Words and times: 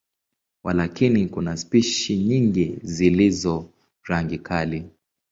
Walakini, 0.63 1.27
kuna 1.27 1.57
spishi 1.57 2.17
nyingi 2.17 2.79
zilizo 2.83 3.69
rangi 4.09 4.37
kali. 4.39 4.89